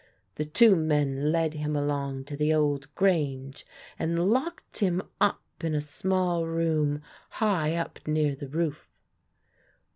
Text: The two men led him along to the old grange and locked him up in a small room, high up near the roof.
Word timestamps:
The 0.33 0.45
two 0.45 0.75
men 0.75 1.31
led 1.31 1.53
him 1.53 1.75
along 1.75 2.23
to 2.23 2.35
the 2.35 2.51
old 2.55 2.87
grange 2.95 3.67
and 3.99 4.31
locked 4.31 4.79
him 4.79 5.03
up 5.21 5.43
in 5.63 5.75
a 5.75 5.79
small 5.79 6.47
room, 6.47 7.03
high 7.29 7.75
up 7.75 7.99
near 8.07 8.33
the 8.35 8.47
roof. 8.49 8.89